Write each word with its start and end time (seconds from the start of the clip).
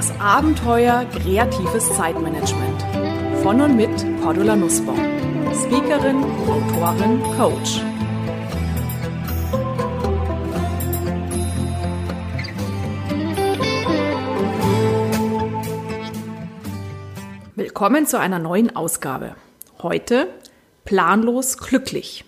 Das 0.00 0.18
Abenteuer 0.18 1.04
kreatives 1.12 1.94
Zeitmanagement. 1.94 2.82
Von 3.42 3.60
und 3.60 3.76
mit 3.76 3.90
Cordula 4.22 4.56
Nussbaum. 4.56 4.98
Speakerin, 5.52 6.24
Autorin, 6.48 7.20
Coach. 7.36 7.82
Willkommen 17.54 18.06
zu 18.06 18.18
einer 18.18 18.38
neuen 18.38 18.74
Ausgabe. 18.74 19.36
Heute 19.82 20.28
planlos 20.86 21.58
glücklich. 21.58 22.24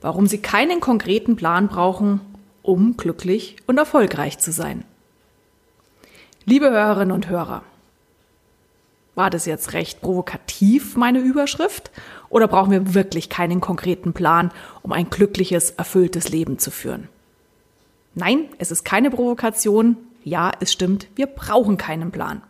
Warum 0.00 0.26
Sie 0.26 0.38
keinen 0.38 0.80
konkreten 0.80 1.36
Plan 1.36 1.68
brauchen, 1.68 2.20
um 2.62 2.96
glücklich 2.96 3.58
und 3.68 3.78
erfolgreich 3.78 4.40
zu 4.40 4.50
sein. 4.50 4.84
Liebe 6.48 6.70
Hörerinnen 6.70 7.10
und 7.10 7.28
Hörer, 7.28 7.64
war 9.16 9.30
das 9.30 9.46
jetzt 9.46 9.72
recht 9.72 10.00
provokativ, 10.00 10.96
meine 10.96 11.18
Überschrift? 11.18 11.90
Oder 12.28 12.46
brauchen 12.46 12.70
wir 12.70 12.94
wirklich 12.94 13.28
keinen 13.28 13.60
konkreten 13.60 14.12
Plan, 14.12 14.52
um 14.82 14.92
ein 14.92 15.10
glückliches, 15.10 15.70
erfülltes 15.70 16.28
Leben 16.28 16.60
zu 16.60 16.70
führen? 16.70 17.08
Nein, 18.14 18.48
es 18.58 18.70
ist 18.70 18.84
keine 18.84 19.10
Provokation. 19.10 19.96
Ja, 20.22 20.52
es 20.60 20.72
stimmt, 20.72 21.08
wir 21.16 21.26
brauchen 21.26 21.78
keinen 21.78 22.12
Plan. 22.12 22.42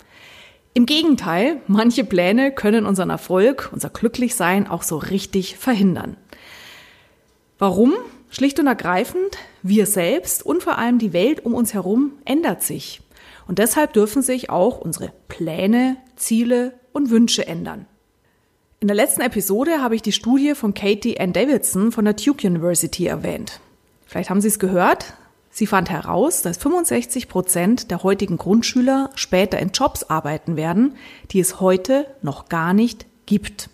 Im 0.75 0.85
Gegenteil, 0.85 1.63
manche 1.67 2.05
Pläne 2.05 2.53
können 2.53 2.85
unseren 2.85 3.09
Erfolg, 3.09 3.71
unser 3.73 3.89
Glücklichsein 3.89 4.69
auch 4.69 4.83
so 4.83 4.99
richtig 4.99 5.57
verhindern. 5.57 6.19
Warum? 7.59 7.95
Schlicht 8.29 8.61
und 8.61 8.67
ergreifend, 8.67 9.39
wir 9.63 9.87
selbst 9.87 10.45
und 10.45 10.63
vor 10.63 10.77
allem 10.77 10.99
die 10.99 11.15
Welt 11.15 11.47
um 11.47 11.55
uns 11.55 11.73
herum 11.73 12.13
ändert 12.27 12.63
sich. 12.63 13.01
Und 13.47 13.59
deshalb 13.59 13.93
dürfen 13.93 14.23
sich 14.23 14.51
auch 14.51 14.79
unsere 14.79 15.13
Pläne, 15.29 15.97
Ziele 16.17 16.75
und 16.93 17.11
Wünsche 17.11 17.47
ändern. 17.47 17.87
In 18.81 18.89
der 18.89 18.97
letzten 18.97 19.23
Episode 19.23 19.81
habe 19.81 19.95
ich 19.95 20.03
die 20.03 20.13
Studie 20.13 20.55
von 20.55 20.75
Katie 20.75 21.19
Ann 21.19 21.33
Davidson 21.33 21.93
von 21.93 22.05
der 22.05 22.15
Duke 22.15 22.47
University 22.47 23.07
erwähnt. 23.07 23.61
Vielleicht 24.05 24.31
haben 24.31 24.41
Sie 24.41 24.49
es 24.49 24.59
gehört. 24.59 25.15
Sie 25.51 25.67
fand 25.67 25.89
heraus, 25.89 26.43
dass 26.43 26.59
65 26.59 27.29
Prozent 27.29 27.91
der 27.91 28.03
heutigen 28.03 28.37
Grundschüler 28.37 29.11
später 29.15 29.59
in 29.59 29.71
Jobs 29.71 30.03
arbeiten 30.05 30.57
werden, 30.57 30.97
die 31.31 31.41
es 31.41 31.61
heute 31.61 32.07
noch 32.21 32.51
gar 32.51 32.75
nicht 32.75 33.07
gibt. 33.25 33.71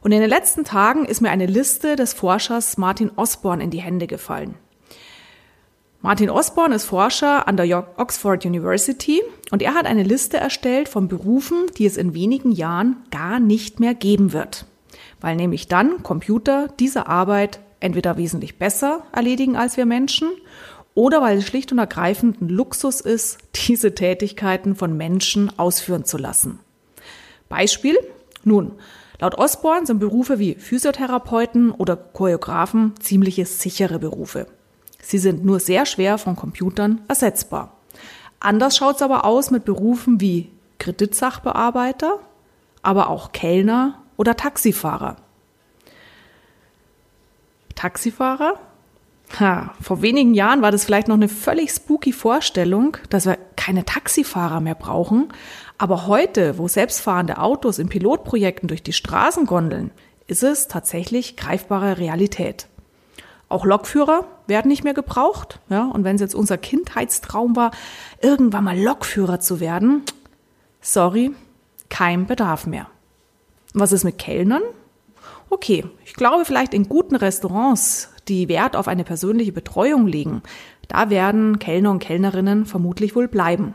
Und 0.00 0.12
in 0.12 0.20
den 0.20 0.30
letzten 0.30 0.64
Tagen 0.64 1.04
ist 1.04 1.20
mir 1.20 1.30
eine 1.30 1.46
Liste 1.46 1.94
des 1.94 2.14
Forschers 2.14 2.78
Martin 2.78 3.10
Osborne 3.14 3.62
in 3.62 3.70
die 3.70 3.82
Hände 3.82 4.06
gefallen. 4.06 4.54
Martin 6.04 6.30
Osborne 6.30 6.74
ist 6.74 6.86
Forscher 6.86 7.46
an 7.46 7.56
der 7.56 7.86
Oxford 7.96 8.44
University 8.44 9.22
und 9.52 9.62
er 9.62 9.74
hat 9.74 9.86
eine 9.86 10.02
Liste 10.02 10.36
erstellt 10.36 10.88
von 10.88 11.06
Berufen, 11.06 11.66
die 11.78 11.86
es 11.86 11.96
in 11.96 12.12
wenigen 12.12 12.50
Jahren 12.50 12.96
gar 13.12 13.38
nicht 13.38 13.78
mehr 13.78 13.94
geben 13.94 14.32
wird, 14.32 14.66
weil 15.20 15.36
nämlich 15.36 15.68
dann 15.68 16.02
Computer 16.02 16.66
diese 16.80 17.06
Arbeit 17.06 17.60
entweder 17.78 18.16
wesentlich 18.16 18.58
besser 18.58 19.04
erledigen 19.12 19.54
als 19.54 19.76
wir 19.76 19.86
Menschen 19.86 20.28
oder 20.94 21.22
weil 21.22 21.38
es 21.38 21.46
schlicht 21.46 21.70
und 21.70 21.78
ergreifend 21.78 22.42
ein 22.42 22.48
Luxus 22.48 23.00
ist, 23.00 23.38
diese 23.68 23.94
Tätigkeiten 23.94 24.74
von 24.74 24.96
Menschen 24.96 25.56
ausführen 25.56 26.04
zu 26.04 26.18
lassen. 26.18 26.58
Beispiel? 27.48 27.96
Nun, 28.42 28.72
laut 29.20 29.38
Osborne 29.38 29.86
sind 29.86 30.00
Berufe 30.00 30.40
wie 30.40 30.56
Physiotherapeuten 30.56 31.70
oder 31.70 31.94
Choreografen 31.94 32.94
ziemliche 32.98 33.46
sichere 33.46 34.00
Berufe. 34.00 34.48
Sie 35.02 35.18
sind 35.18 35.44
nur 35.44 35.60
sehr 35.60 35.84
schwer 35.84 36.16
von 36.16 36.36
Computern 36.36 37.02
ersetzbar. 37.08 37.76
Anders 38.40 38.76
schaut 38.76 38.96
es 38.96 39.02
aber 39.02 39.26
aus 39.26 39.50
mit 39.50 39.66
Berufen 39.66 40.20
wie 40.20 40.50
Kreditsachbearbeiter, 40.78 42.18
aber 42.82 43.10
auch 43.10 43.32
Kellner 43.32 44.02
oder 44.16 44.36
Taxifahrer. 44.36 45.16
Taxifahrer? 47.74 48.58
Ha, 49.38 49.74
vor 49.80 50.02
wenigen 50.02 50.34
Jahren 50.34 50.62
war 50.62 50.70
das 50.70 50.84
vielleicht 50.84 51.08
noch 51.08 51.14
eine 51.14 51.28
völlig 51.28 51.70
spooky 51.70 52.12
Vorstellung, 52.12 52.96
dass 53.08 53.26
wir 53.26 53.38
keine 53.56 53.84
Taxifahrer 53.84 54.60
mehr 54.60 54.74
brauchen. 54.74 55.32
Aber 55.78 56.06
heute, 56.06 56.58
wo 56.58 56.68
selbstfahrende 56.68 57.38
Autos 57.38 57.78
in 57.78 57.88
Pilotprojekten 57.88 58.68
durch 58.68 58.82
die 58.82 58.92
Straßen 58.92 59.46
gondeln, 59.46 59.90
ist 60.26 60.42
es 60.42 60.68
tatsächlich 60.68 61.36
greifbare 61.36 61.98
Realität. 61.98 62.68
Auch 63.52 63.66
Lokführer 63.66 64.24
werden 64.46 64.68
nicht 64.68 64.82
mehr 64.82 64.94
gebraucht. 64.94 65.60
Ja, 65.68 65.84
und 65.84 66.04
wenn 66.04 66.14
es 66.14 66.22
jetzt 66.22 66.34
unser 66.34 66.56
Kindheitstraum 66.56 67.54
war, 67.54 67.70
irgendwann 68.22 68.64
mal 68.64 68.78
Lokführer 68.78 69.40
zu 69.40 69.60
werden, 69.60 70.02
sorry, 70.80 71.32
kein 71.90 72.26
Bedarf 72.26 72.66
mehr. 72.66 72.86
Was 73.74 73.92
ist 73.92 74.04
mit 74.04 74.16
Kellnern? 74.16 74.62
Okay, 75.50 75.84
ich 76.06 76.14
glaube 76.14 76.46
vielleicht 76.46 76.72
in 76.72 76.88
guten 76.88 77.14
Restaurants, 77.14 78.08
die 78.26 78.48
Wert 78.48 78.74
auf 78.74 78.88
eine 78.88 79.04
persönliche 79.04 79.52
Betreuung 79.52 80.06
legen, 80.06 80.42
da 80.88 81.10
werden 81.10 81.58
Kellner 81.58 81.90
und 81.90 81.98
Kellnerinnen 81.98 82.64
vermutlich 82.64 83.14
wohl 83.14 83.28
bleiben. 83.28 83.74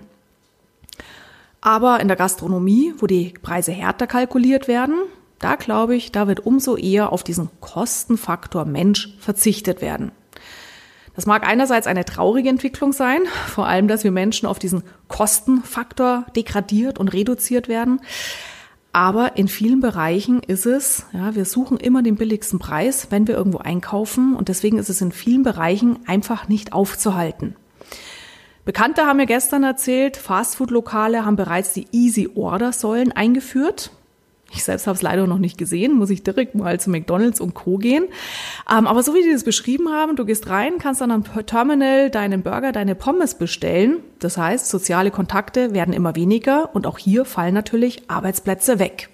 Aber 1.62 2.00
in 2.00 2.08
der 2.08 2.18
Gastronomie, 2.18 2.96
wo 2.98 3.06
die 3.06 3.36
Preise 3.44 3.74
härter 3.74 4.08
kalkuliert 4.08 4.68
werden, 4.68 4.96
da 5.40 5.56
glaube 5.56 5.96
ich, 5.96 6.12
da 6.12 6.28
wird 6.28 6.46
umso 6.46 6.76
eher 6.76 7.12
auf 7.12 7.24
diesen 7.24 7.50
Kostenfaktor 7.60 8.66
Mensch 8.66 9.16
verzichtet 9.20 9.82
werden. 9.82 10.12
Das 11.16 11.26
mag 11.26 11.48
einerseits 11.48 11.88
eine 11.88 12.06
traurige 12.06 12.50
Entwicklung 12.50 12.94
sein, 12.94 13.22
vor 13.48 13.66
allem, 13.68 13.88
dass 13.88 14.04
wir 14.04 14.12
Menschen 14.12 14.48
auf 14.48 14.60
diesen 14.60 14.84
Kostenfaktor 15.08 16.26
degradiert 16.36 17.00
und 17.00 17.08
reduziert 17.08 17.68
werden. 17.68 18.02
Aber 18.94 19.36
in 19.36 19.48
vielen 19.48 19.80
Bereichen 19.80 20.42
ist 20.42 20.66
es, 20.66 21.06
ja, 21.14 21.36
wir 21.36 21.46
suchen 21.46 21.78
immer 21.78 22.02
den 22.04 22.16
billigsten 22.16 22.60
Preis, 22.60 23.08
wenn 23.10 23.28
wir 23.28 23.36
irgendwo 23.36 23.60
einkaufen. 23.60 24.36
Und 24.36 24.48
deswegen 24.48 24.78
ist 24.78 24.90
es 24.90 25.02
in 25.02 25.12
vielen 25.12 25.44
Bereichen 25.44 26.00
einfach 26.08 26.48
nicht 26.48 26.74
aufzuhalten. 26.74 27.56
Bekannte 28.66 29.04
haben 29.06 29.18
mir 29.18 29.28
gestern 29.28 29.64
erzählt, 29.64 30.18
Fastfood-Lokale 30.18 31.26
haben 31.26 31.36
bereits 31.36 31.74
die 31.74 31.88
Easy 31.92 32.30
Order 32.36 32.74
Säulen 32.74 33.12
eingeführt. 33.12 33.92
Ich 34.52 34.64
selbst 34.64 34.88
habe 34.88 34.96
es 34.96 35.02
leider 35.02 35.28
noch 35.28 35.40
nicht 35.40 35.58
gesehen, 35.58 35.94
muss 35.94 36.10
ich 36.10 36.24
direkt 36.24 36.56
mal 36.56 36.80
zu 36.80 36.90
McDonald's 36.90 37.42
und 37.42 37.54
Co. 37.54 37.78
gehen. 37.78 38.06
Ähm, 38.72 38.88
aber 38.88 39.04
so 39.04 39.14
wie 39.14 39.22
die 39.22 39.32
das 39.32 39.44
beschrieben 39.44 39.90
haben, 39.90 40.16
du 40.16 40.26
gehst 40.26 40.50
rein, 40.50 40.78
kannst 40.80 41.02
dann 41.02 41.12
am 41.12 41.24
Terminal 41.46 42.10
deinen 42.10 42.44
Burger, 42.44 42.72
deine 42.72 42.96
Pommes 42.96 43.36
bestellen. 43.36 43.98
Das 44.20 44.38
heißt, 44.38 44.70
soziale 44.70 45.12
Kontakte 45.12 45.74
werden 45.74 45.94
immer 45.94 46.16
weniger 46.16 46.74
und 46.74 46.88
auch 46.88 46.98
hier 46.98 47.26
fallen 47.26 47.54
natürlich 47.54 48.10
Arbeitsplätze 48.10 48.80
weg. 48.80 49.10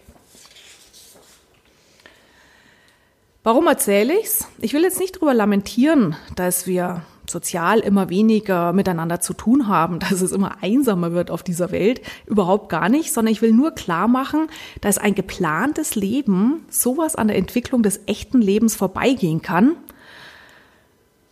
Warum 3.44 3.68
erzähle 3.68 4.18
ich's? 4.20 4.48
Ich 4.60 4.74
will 4.74 4.84
jetzt 4.84 5.00
nicht 5.00 5.18
darüber 5.18 5.34
lamentieren, 5.34 6.16
dass 6.36 6.66
wir 6.66 7.02
sozial 7.30 7.80
immer 7.80 8.10
weniger 8.10 8.74
miteinander 8.74 9.20
zu 9.20 9.34
tun 9.34 9.68
haben, 9.68 10.00
dass 10.00 10.22
es 10.22 10.32
immer 10.32 10.58
einsamer 10.62 11.14
wird 11.14 11.32
auf 11.32 11.44
dieser 11.44 11.72
Welt. 11.72 12.02
Überhaupt 12.26 12.70
gar 12.70 12.90
nicht, 12.90 13.14
sondern 13.14 13.32
ich 13.32 13.42
will 13.42 13.54
nur 13.54 13.72
klar 13.72 14.08
machen, 14.08 14.48
dass 14.82 14.98
ein 14.98 15.16
geplantes 15.16 15.96
Leben 15.96 16.66
sowas 16.70 17.16
an 17.16 17.28
der 17.28 17.38
Entwicklung 17.38 17.84
des 17.84 18.02
echten 18.06 18.42
Lebens 18.42 18.76
vorbeigehen 18.76 19.42
kann. 19.42 19.76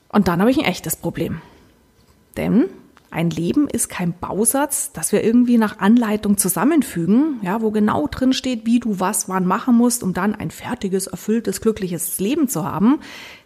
Und 0.10 0.28
dann 0.28 0.42
habe 0.42 0.52
ich 0.52 0.60
ein 0.60 0.66
echtes 0.66 0.96
Problem. 0.96 1.42
Denn 2.38 2.70
ein 3.14 3.30
Leben 3.30 3.68
ist 3.68 3.90
kein 3.90 4.18
Bausatz, 4.18 4.94
das 4.94 5.12
wir 5.12 5.22
irgendwie 5.22 5.58
nach 5.58 5.80
Anleitung 5.80 6.38
zusammenfügen, 6.38 7.42
ja, 7.42 7.62
wo 7.62 7.70
genau 7.70 8.08
drin 8.08 8.32
steht, 8.32 8.66
wie 8.66 8.80
du 8.80 9.02
was 9.02 9.28
wann 9.28 9.46
machen 9.46 9.76
musst, 9.76 10.02
um 10.02 10.14
dann 10.14 10.34
ein 10.34 10.50
fertiges, 10.50 11.08
erfülltes, 11.08 11.60
glückliches 11.60 12.20
Leben 12.20 12.48
zu 12.48 12.64
haben. 12.64 13.02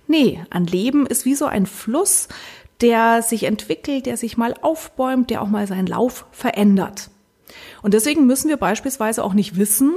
Nee, 0.07 0.43
ein 0.49 0.65
Leben 0.65 1.05
ist 1.05 1.25
wie 1.25 1.35
so 1.35 1.45
ein 1.45 1.65
Fluss, 1.65 2.27
der 2.81 3.21
sich 3.21 3.43
entwickelt, 3.43 4.05
der 4.05 4.17
sich 4.17 4.37
mal 4.37 4.53
aufbäumt, 4.61 5.29
der 5.29 5.41
auch 5.41 5.47
mal 5.47 5.67
seinen 5.67 5.87
Lauf 5.87 6.25
verändert. 6.31 7.09
Und 7.81 7.93
deswegen 7.93 8.25
müssen 8.25 8.49
wir 8.49 8.57
beispielsweise 8.57 9.23
auch 9.23 9.33
nicht 9.33 9.57
wissen, 9.57 9.93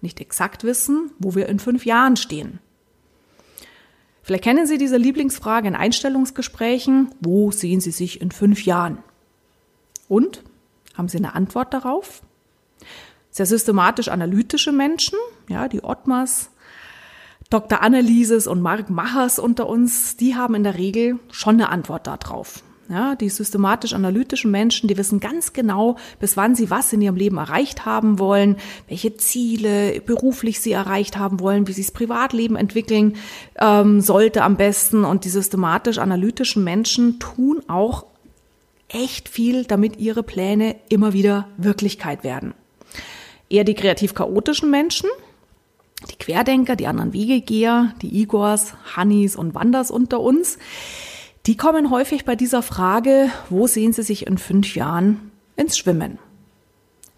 nicht 0.00 0.20
exakt 0.20 0.64
wissen, 0.64 1.10
wo 1.18 1.34
wir 1.34 1.48
in 1.48 1.58
fünf 1.58 1.84
Jahren 1.84 2.16
stehen. 2.16 2.60
Vielleicht 4.22 4.44
kennen 4.44 4.66
Sie 4.66 4.76
diese 4.76 4.98
Lieblingsfrage 4.98 5.68
in 5.68 5.74
Einstellungsgesprächen. 5.74 7.14
Wo 7.20 7.50
sehen 7.50 7.80
Sie 7.80 7.90
sich 7.90 8.20
in 8.20 8.30
fünf 8.30 8.64
Jahren? 8.66 8.98
Und? 10.06 10.42
Haben 10.94 11.08
Sie 11.08 11.16
eine 11.16 11.34
Antwort 11.34 11.72
darauf? 11.72 12.22
Sehr 13.30 13.46
systematisch 13.46 14.08
analytische 14.08 14.72
Menschen, 14.72 15.18
ja, 15.48 15.68
die 15.68 15.82
Ottmars, 15.82 16.50
Dr. 17.50 17.80
Annelieses 17.80 18.46
und 18.46 18.60
Mark 18.60 18.90
Machers 18.90 19.38
unter 19.38 19.68
uns, 19.68 20.16
die 20.16 20.36
haben 20.36 20.54
in 20.54 20.64
der 20.64 20.76
Regel 20.76 21.18
schon 21.30 21.54
eine 21.54 21.70
Antwort 21.70 22.06
darauf. 22.06 22.62
Ja, 22.90 23.14
die 23.14 23.28
systematisch-analytischen 23.28 24.50
Menschen, 24.50 24.88
die 24.88 24.96
wissen 24.96 25.20
ganz 25.20 25.52
genau, 25.52 25.96
bis 26.20 26.38
wann 26.38 26.54
sie 26.54 26.70
was 26.70 26.92
in 26.92 27.02
ihrem 27.02 27.16
Leben 27.16 27.36
erreicht 27.36 27.84
haben 27.84 28.18
wollen, 28.18 28.56
welche 28.86 29.16
Ziele 29.16 30.00
beruflich 30.00 30.60
sie 30.60 30.72
erreicht 30.72 31.18
haben 31.18 31.40
wollen, 31.40 31.68
wie 31.68 31.72
sich 31.72 31.86
das 31.86 31.92
Privatleben 31.92 32.56
entwickeln 32.56 33.16
ähm, 33.58 34.00
sollte 34.00 34.42
am 34.42 34.56
besten. 34.56 35.04
Und 35.04 35.24
die 35.24 35.30
systematisch-analytischen 35.30 36.64
Menschen 36.64 37.18
tun 37.18 37.60
auch 37.68 38.06
echt 38.88 39.28
viel, 39.28 39.64
damit 39.64 39.98
ihre 39.98 40.22
Pläne 40.22 40.76
immer 40.88 41.12
wieder 41.12 41.48
Wirklichkeit 41.58 42.24
werden. 42.24 42.54
Eher 43.50 43.64
die 43.64 43.74
kreativ 43.74 44.14
chaotischen 44.14 44.70
Menschen, 44.70 45.08
die 46.10 46.16
Querdenker, 46.16 46.76
die 46.76 46.86
anderen 46.86 47.12
Wegegeher, 47.12 47.94
die 48.02 48.20
Igors, 48.20 48.74
Hannis 48.94 49.36
und 49.36 49.54
Wanders 49.54 49.90
unter 49.90 50.20
uns, 50.20 50.58
die 51.46 51.56
kommen 51.56 51.90
häufig 51.90 52.24
bei 52.24 52.36
dieser 52.36 52.62
Frage, 52.62 53.30
wo 53.48 53.66
sehen 53.66 53.92
sie 53.92 54.02
sich 54.02 54.26
in 54.26 54.38
fünf 54.38 54.74
Jahren 54.74 55.30
ins 55.56 55.78
Schwimmen? 55.78 56.18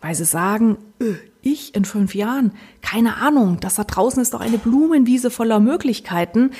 Weil 0.00 0.14
sie 0.14 0.24
sagen, 0.24 0.78
öh, 1.00 1.16
ich 1.42 1.74
in 1.74 1.84
fünf 1.84 2.14
Jahren, 2.14 2.52
keine 2.80 3.16
Ahnung, 3.16 3.58
das 3.60 3.74
da 3.74 3.84
draußen 3.84 4.22
ist 4.22 4.34
doch 4.34 4.40
eine 4.40 4.58
Blumenwiese 4.58 5.30
voller 5.30 5.60
Möglichkeiten. 5.60 6.52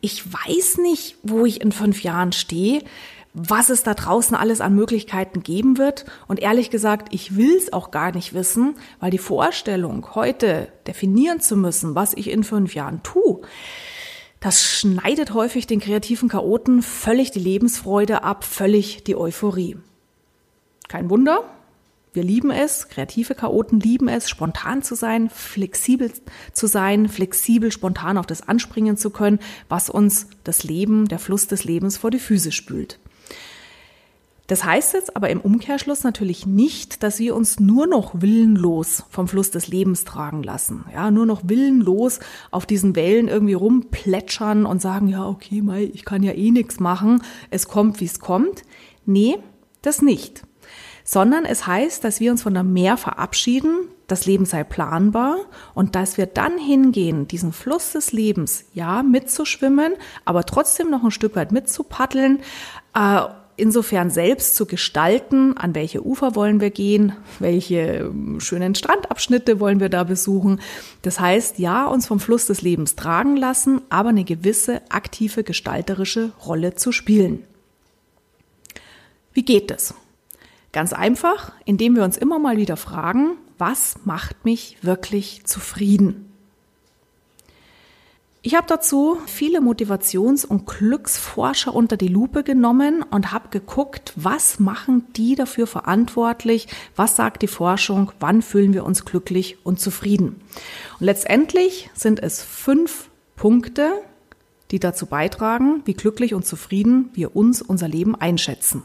Ich 0.00 0.24
weiß 0.32 0.78
nicht, 0.78 1.16
wo 1.22 1.44
ich 1.44 1.60
in 1.60 1.72
fünf 1.72 2.02
Jahren 2.02 2.32
stehe 2.32 2.82
was 3.34 3.70
es 3.70 3.82
da 3.82 3.94
draußen 3.94 4.36
alles 4.36 4.60
an 4.60 4.74
Möglichkeiten 4.74 5.42
geben 5.42 5.78
wird. 5.78 6.04
Und 6.26 6.40
ehrlich 6.40 6.70
gesagt, 6.70 7.08
ich 7.14 7.36
will 7.36 7.56
es 7.56 7.72
auch 7.72 7.90
gar 7.90 8.12
nicht 8.12 8.34
wissen, 8.34 8.74
weil 9.00 9.10
die 9.10 9.18
Vorstellung, 9.18 10.14
heute 10.14 10.68
definieren 10.86 11.40
zu 11.40 11.56
müssen, 11.56 11.94
was 11.94 12.14
ich 12.14 12.30
in 12.30 12.44
fünf 12.44 12.74
Jahren 12.74 13.02
tue, 13.02 13.40
das 14.40 14.62
schneidet 14.62 15.34
häufig 15.34 15.66
den 15.66 15.80
kreativen 15.80 16.28
Chaoten 16.28 16.82
völlig 16.82 17.32
die 17.32 17.40
Lebensfreude 17.40 18.22
ab, 18.22 18.44
völlig 18.44 19.02
die 19.02 19.16
Euphorie. 19.16 19.76
Kein 20.86 21.10
Wunder, 21.10 21.42
wir 22.12 22.22
lieben 22.22 22.50
es, 22.50 22.88
kreative 22.88 23.34
Chaoten 23.34 23.80
lieben 23.80 24.08
es, 24.08 24.28
spontan 24.28 24.82
zu 24.82 24.94
sein, 24.94 25.28
flexibel 25.28 26.12
zu 26.52 26.66
sein, 26.66 27.08
flexibel, 27.08 27.72
spontan 27.72 28.16
auf 28.16 28.26
das 28.26 28.46
anspringen 28.46 28.96
zu 28.96 29.10
können, 29.10 29.40
was 29.68 29.90
uns 29.90 30.28
das 30.44 30.62
Leben, 30.62 31.06
der 31.08 31.18
Fluss 31.18 31.48
des 31.48 31.64
Lebens 31.64 31.96
vor 31.96 32.10
die 32.10 32.18
Füße 32.18 32.52
spült. 32.52 32.98
Das 34.48 34.64
heißt 34.64 34.94
jetzt 34.94 35.14
aber 35.14 35.28
im 35.28 35.42
Umkehrschluss 35.42 36.04
natürlich 36.04 36.46
nicht, 36.46 37.02
dass 37.02 37.18
wir 37.18 37.36
uns 37.36 37.60
nur 37.60 37.86
noch 37.86 38.22
willenlos 38.22 39.04
vom 39.10 39.28
Fluss 39.28 39.50
des 39.50 39.68
Lebens 39.68 40.04
tragen 40.04 40.42
lassen. 40.42 40.86
Ja, 40.92 41.10
nur 41.10 41.26
noch 41.26 41.42
willenlos 41.44 42.18
auf 42.50 42.64
diesen 42.64 42.96
Wellen 42.96 43.28
irgendwie 43.28 43.52
rumplätschern 43.52 44.64
und 44.64 44.80
sagen, 44.80 45.08
ja, 45.08 45.28
okay, 45.28 45.60
Mai, 45.60 45.90
ich 45.92 46.06
kann 46.06 46.22
ja 46.22 46.32
eh 46.32 46.50
nichts 46.50 46.80
machen. 46.80 47.22
Es 47.50 47.68
kommt, 47.68 48.00
wie 48.00 48.06
es 48.06 48.20
kommt. 48.20 48.62
Nee, 49.04 49.36
das 49.82 50.00
nicht. 50.00 50.44
Sondern 51.04 51.44
es 51.44 51.66
heißt, 51.66 52.02
dass 52.02 52.18
wir 52.18 52.30
uns 52.30 52.42
von 52.42 52.54
der 52.54 52.64
Meer 52.64 52.96
verabschieden, 52.96 53.88
das 54.06 54.24
Leben 54.24 54.46
sei 54.46 54.64
planbar 54.64 55.36
und 55.74 55.94
dass 55.94 56.16
wir 56.16 56.24
dann 56.24 56.56
hingehen, 56.56 57.28
diesen 57.28 57.52
Fluss 57.52 57.92
des 57.92 58.12
Lebens, 58.12 58.64
ja, 58.72 59.02
mitzuschwimmen, 59.02 59.92
aber 60.24 60.44
trotzdem 60.44 60.88
noch 60.88 61.04
ein 61.04 61.10
Stück 61.10 61.36
weit 61.36 61.52
mitzupaddeln, 61.52 62.40
äh, 62.94 63.20
insofern 63.58 64.10
selbst 64.10 64.56
zu 64.56 64.66
gestalten, 64.66 65.56
an 65.56 65.74
welche 65.74 66.04
Ufer 66.04 66.34
wollen 66.34 66.60
wir 66.60 66.70
gehen, 66.70 67.12
welche 67.38 67.78
ähm, 67.78 68.40
schönen 68.40 68.74
Strandabschnitte 68.74 69.60
wollen 69.60 69.80
wir 69.80 69.88
da 69.88 70.04
besuchen. 70.04 70.60
Das 71.02 71.20
heißt, 71.20 71.58
ja, 71.58 71.86
uns 71.86 72.06
vom 72.06 72.20
Fluss 72.20 72.46
des 72.46 72.62
Lebens 72.62 72.96
tragen 72.96 73.36
lassen, 73.36 73.82
aber 73.90 74.10
eine 74.10 74.24
gewisse 74.24 74.82
aktive 74.90 75.44
gestalterische 75.44 76.32
Rolle 76.46 76.74
zu 76.74 76.92
spielen. 76.92 77.44
Wie 79.32 79.44
geht 79.44 79.70
es? 79.70 79.94
Ganz 80.72 80.92
einfach, 80.92 81.52
indem 81.64 81.96
wir 81.96 82.04
uns 82.04 82.16
immer 82.16 82.38
mal 82.38 82.56
wieder 82.56 82.76
fragen, 82.76 83.36
was 83.58 83.96
macht 84.04 84.44
mich 84.44 84.78
wirklich 84.82 85.42
zufrieden? 85.44 86.27
Ich 88.40 88.54
habe 88.54 88.68
dazu 88.68 89.18
viele 89.26 89.60
Motivations- 89.60 90.46
und 90.46 90.66
Glücksforscher 90.66 91.74
unter 91.74 91.96
die 91.96 92.06
Lupe 92.06 92.44
genommen 92.44 93.02
und 93.02 93.32
habe 93.32 93.48
geguckt, 93.48 94.12
was 94.14 94.60
machen 94.60 95.06
die 95.16 95.34
dafür 95.34 95.66
verantwortlich, 95.66 96.68
was 96.94 97.16
sagt 97.16 97.42
die 97.42 97.48
Forschung, 97.48 98.12
wann 98.20 98.42
fühlen 98.42 98.72
wir 98.74 98.84
uns 98.84 99.04
glücklich 99.04 99.58
und 99.64 99.80
zufrieden. 99.80 100.40
Und 101.00 101.06
letztendlich 101.06 101.90
sind 101.94 102.22
es 102.22 102.40
fünf 102.40 103.10
Punkte, 103.34 103.90
die 104.70 104.78
dazu 104.78 105.06
beitragen, 105.06 105.82
wie 105.84 105.94
glücklich 105.94 106.32
und 106.32 106.46
zufrieden 106.46 107.10
wir 107.14 107.34
uns 107.34 107.60
unser 107.60 107.88
Leben 107.88 108.14
einschätzen. 108.14 108.84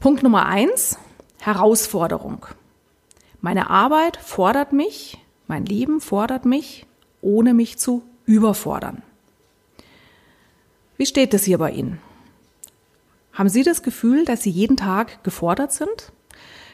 Punkt 0.00 0.24
Nummer 0.24 0.46
eins, 0.46 0.98
Herausforderung. 1.40 2.46
Meine 3.40 3.70
Arbeit 3.70 4.16
fordert 4.16 4.72
mich, 4.72 5.18
mein 5.46 5.64
Leben 5.64 6.00
fordert 6.00 6.44
mich, 6.44 6.86
ohne 7.20 7.54
mich 7.54 7.78
zu 7.78 8.02
überfordern. 8.26 9.02
Wie 10.96 11.06
steht 11.06 11.32
es 11.34 11.44
hier 11.44 11.58
bei 11.58 11.70
Ihnen? 11.70 12.00
Haben 13.32 13.48
Sie 13.48 13.62
das 13.62 13.82
Gefühl, 13.82 14.24
dass 14.24 14.42
Sie 14.42 14.50
jeden 14.50 14.76
Tag 14.76 15.22
gefordert 15.22 15.72
sind? 15.72 16.12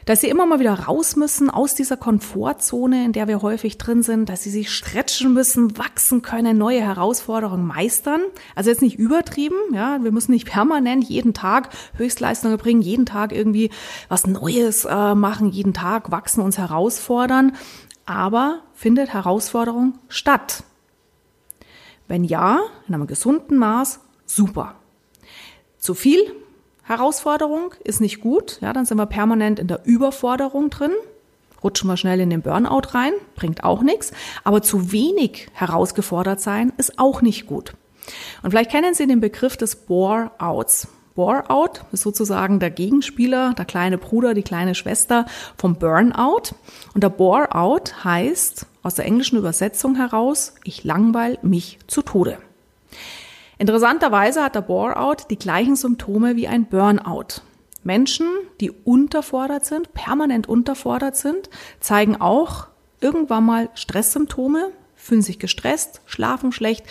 Dass 0.05 0.21
Sie 0.21 0.29
immer 0.29 0.45
mal 0.45 0.59
wieder 0.59 0.73
raus 0.73 1.15
müssen 1.15 1.49
aus 1.49 1.73
dieser 1.73 1.97
Komfortzone, 1.97 3.05
in 3.05 3.11
der 3.11 3.27
wir 3.27 3.41
häufig 3.41 3.79
drin 3.79 4.03
sind, 4.03 4.29
dass 4.29 4.43
Sie 4.43 4.51
sich 4.51 4.71
stretchen 4.71 5.33
müssen, 5.33 5.77
wachsen 5.79 6.21
können, 6.21 6.59
neue 6.59 6.81
Herausforderungen 6.81 7.65
meistern? 7.65 8.21
Also 8.53 8.69
jetzt 8.69 8.83
nicht 8.83 8.99
übertrieben, 8.99 9.57
ja, 9.73 10.03
wir 10.03 10.11
müssen 10.11 10.31
nicht 10.31 10.45
permanent 10.51 11.03
jeden 11.03 11.33
Tag 11.33 11.69
Höchstleistungen 11.97 12.57
bringen, 12.57 12.81
jeden 12.81 13.07
Tag 13.07 13.31
irgendwie 13.31 13.71
was 14.07 14.27
Neues 14.27 14.85
äh, 14.85 15.15
machen, 15.15 15.49
jeden 15.49 15.73
Tag 15.73 16.11
wachsen, 16.11 16.41
uns 16.41 16.59
herausfordern, 16.59 17.53
aber 18.05 18.61
findet 18.73 19.13
Herausforderung 19.13 19.99
statt? 20.07 20.63
Wenn 22.07 22.23
ja, 22.23 22.59
in 22.87 22.93
einem 22.93 23.07
gesunden 23.07 23.57
Maß, 23.57 23.99
super. 24.25 24.75
Zu 25.79 25.93
viel 25.93 26.19
Herausforderung 26.83 27.73
ist 27.83 27.99
nicht 27.99 28.21
gut, 28.21 28.59
ja, 28.61 28.73
dann 28.73 28.85
sind 28.85 28.97
wir 28.97 29.07
permanent 29.07 29.59
in 29.59 29.67
der 29.67 29.85
Überforderung 29.85 30.69
drin, 30.69 30.91
rutschen 31.63 31.89
wir 31.89 31.97
schnell 31.97 32.19
in 32.19 32.29
den 32.29 32.43
Burnout 32.43 32.93
rein, 32.93 33.13
bringt 33.35 33.63
auch 33.63 33.81
nichts, 33.81 34.11
aber 34.43 34.61
zu 34.61 34.91
wenig 34.91 35.47
herausgefordert 35.53 36.39
sein 36.41 36.73
ist 36.77 36.99
auch 36.99 37.23
nicht 37.23 37.47
gut. 37.47 37.73
Und 38.43 38.51
vielleicht 38.51 38.69
kennen 38.69 38.93
Sie 38.93 39.07
den 39.07 39.19
Begriff 39.19 39.57
des 39.57 39.75
Bore-Outs. 39.75 40.87
Bore-out 41.15 41.85
ist 41.93 42.03
sozusagen 42.03 42.59
der 42.59 42.69
Gegenspieler, 42.69 43.53
der 43.53 43.65
kleine 43.65 43.97
Bruder, 43.97 44.33
die 44.33 44.43
kleine 44.43 44.75
Schwester 44.75 45.25
vom 45.57 45.75
Burnout. 45.75 46.55
Und 46.93 47.03
der 47.03 47.09
Bore-out 47.09 48.03
heißt 48.03 48.65
aus 48.83 48.95
der 48.95 49.05
englischen 49.05 49.37
Übersetzung 49.37 49.95
heraus, 49.95 50.55
ich 50.65 50.83
langweil 50.83 51.39
mich 51.41 51.79
zu 51.87 52.01
Tode. 52.01 52.37
Interessanterweise 53.57 54.43
hat 54.43 54.55
der 54.55 54.61
Bore-out 54.61 55.29
die 55.29 55.39
gleichen 55.39 55.77
Symptome 55.77 56.35
wie 56.35 56.49
ein 56.49 56.65
Burnout. 56.65 57.41
Menschen, 57.83 58.27
die 58.59 58.71
unterfordert 58.71 59.65
sind, 59.65 59.93
permanent 59.93 60.49
unterfordert 60.49 61.15
sind, 61.15 61.49
zeigen 61.79 62.19
auch 62.19 62.67
irgendwann 62.99 63.45
mal 63.45 63.69
Stresssymptome, 63.75 64.71
fühlen 64.95 65.21
sich 65.21 65.39
gestresst, 65.39 66.01
schlafen 66.05 66.51
schlecht, 66.51 66.85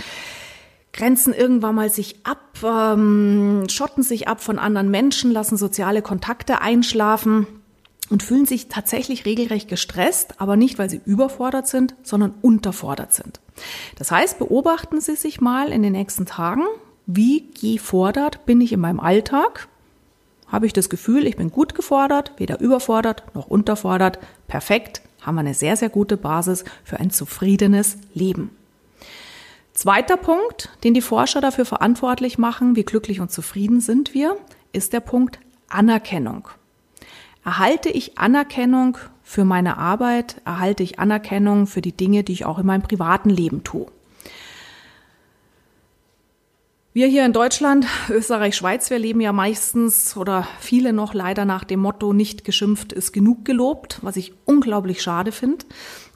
grenzen 0.95 1.35
irgendwann 1.35 1.75
mal 1.75 1.91
sich 1.91 2.25
ab, 2.25 2.57
ähm, 2.65 3.65
schotten 3.69 4.03
sich 4.03 4.29
ab 4.29 4.43
von 4.43 4.59
anderen 4.59 4.91
Menschen, 4.91 5.31
lassen 5.33 5.59
soziale 5.59 6.01
Kontakte 6.01 6.63
einschlafen 6.63 7.47
und 8.11 8.23
fühlen 8.23 8.47
sich 8.47 8.69
tatsächlich 8.69 9.27
regelrecht 9.27 9.69
gestresst, 9.69 10.41
aber 10.41 10.57
nicht, 10.57 10.79
weil 10.79 10.89
sie 10.89 11.01
überfordert 11.05 11.67
sind, 11.67 11.95
sondern 12.05 12.35
unterfordert 12.41 13.13
sind. 13.13 13.41
Das 13.97 14.11
heißt, 14.11 14.39
beobachten 14.39 15.01
Sie 15.01 15.17
sich 15.17 15.41
mal 15.41 15.73
in 15.73 15.83
den 15.83 15.93
nächsten 15.93 16.27
Tagen, 16.27 16.63
wie 17.07 17.51
gefordert 17.61 18.47
bin 18.47 18.61
ich 18.61 18.73
in 18.73 18.81
meinem 18.81 19.01
Alltag? 19.01 19.69
Habe 20.47 20.67
ich 20.67 20.73
das 20.73 20.89
Gefühl, 20.89 21.27
ich 21.27 21.37
bin 21.37 21.51
gut 21.51 21.75
gefordert, 21.75 22.33
weder 22.37 22.61
überfordert 22.61 23.35
noch 23.35 23.47
unterfordert? 23.47 24.19
Perfekt, 24.47 25.03
haben 25.21 25.35
wir 25.35 25.41
eine 25.41 25.55
sehr, 25.55 25.77
sehr 25.77 25.89
gute 25.89 26.17
Basis 26.17 26.65
für 26.85 27.01
ein 27.01 27.11
zufriedenes 27.11 27.97
Leben. 28.15 28.51
Zweiter 29.75 30.17
Punkt, 30.17 30.71
den 30.85 30.95
die 30.95 31.01
Forscher 31.01 31.41
dafür 31.41 31.65
verantwortlich 31.65 32.39
machen, 32.39 32.77
wie 32.77 32.85
glücklich 32.85 33.21
und 33.21 33.33
zufrieden 33.33 33.81
sind 33.81 34.15
wir, 34.15 34.37
ist 34.73 34.93
der 34.93 35.01
Punkt 35.01 35.41
Anerkennung. 35.69 36.49
Erhalte 37.45 37.91
ich 37.91 38.17
Anerkennung 38.17 38.97
für 39.25 39.45
meine 39.45 39.77
Arbeit? 39.77 40.41
Erhalte 40.45 40.85
ich 40.85 41.01
Anerkennung 41.01 41.67
für 41.67 41.81
die 41.81 41.93
Dinge, 41.93 42.23
die 42.23 42.33
ich 42.33 42.45
auch 42.45 42.61
in 42.61 42.67
meinem 42.67 42.83
privaten 42.83 43.31
Leben 43.31 43.65
tue? 43.65 43.87
Wir 46.97 47.09
hier 47.09 47.27
in 47.27 47.33
Deutschland, 47.33 47.89
Österreich, 48.09 48.55
Schweiz, 48.55 48.89
wir 48.89 49.01
leben 49.01 49.21
ja 49.21 49.33
meistens 49.33 50.17
oder 50.17 50.47
viele 50.61 50.93
noch 50.93 51.13
leider 51.13 51.45
nach 51.45 51.65
dem 51.65 51.81
Motto, 51.81 52.13
nicht 52.13 52.45
geschimpft 52.45 52.93
ist 52.93 53.11
genug 53.11 53.45
gelobt, 53.45 53.99
was 54.03 54.15
ich 54.15 54.33
unglaublich 54.45 55.03
schade 55.03 55.33
finde. 55.33 55.65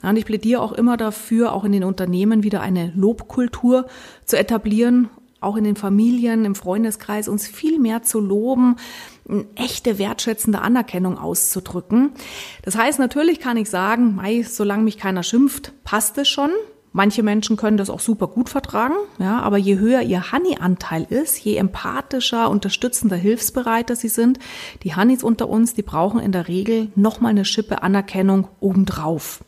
und 0.01 0.15
ich 0.15 0.23
plädiere 0.23 0.61
auch 0.61 0.71
immer 0.71 0.95
dafür, 0.95 1.51
auch 1.51 1.65
in 1.65 1.73
den 1.73 1.83
Unternehmen 1.83 2.43
wieder 2.43 2.61
eine 2.61 2.93
Lobkultur 2.95 3.87
zu 4.23 4.39
etablieren, 4.39 5.09
auch 5.41 5.57
in 5.57 5.65
den 5.65 5.75
Familien, 5.75 6.45
im 6.45 6.55
Freundeskreis, 6.55 7.27
uns 7.27 7.45
viel 7.45 7.77
mehr 7.77 8.03
zu 8.03 8.21
loben, 8.21 8.77
eine 9.27 9.47
echte 9.55 9.99
wertschätzende 9.99 10.61
Anerkennung 10.61 11.17
auszudrücken. 11.17 12.11
Das 12.63 12.77
heißt, 12.77 12.99
natürlich 12.99 13.41
kann 13.41 13.57
ich 13.57 13.69
sagen, 13.69 14.15
mei, 14.15 14.43
solange 14.43 14.83
mich 14.83 14.97
keiner 14.97 15.23
schimpft, 15.23 15.73
passt 15.83 16.17
es 16.17 16.29
schon 16.29 16.51
Manche 16.91 17.21
Menschen 17.21 17.55
können 17.55 17.77
das 17.77 17.91
auch 17.91 17.99
super 17.99 18.27
gut 18.27 18.49
vertragen, 18.49 18.95
ja, 19.19 19.39
aber 19.41 19.57
je 19.57 19.77
höher 19.77 20.01
ihr 20.01 20.31
Honey-Anteil 20.31 21.03
ist, 21.03 21.37
je 21.39 21.55
empathischer, 21.55 22.49
unterstützender, 22.49 23.15
hilfsbereiter 23.15 23.95
sie 23.95 24.07
sind, 24.07 24.39
die 24.83 24.95
Honeys 24.95 25.23
unter 25.23 25.49
uns, 25.49 25.75
die 25.75 25.83
brauchen 25.83 26.19
in 26.19 26.31
der 26.31 26.47
Regel 26.47 26.87
nochmal 26.95 27.31
eine 27.31 27.45
Schippe 27.45 27.83
Anerkennung 27.83 28.47
obendrauf. 28.59 29.43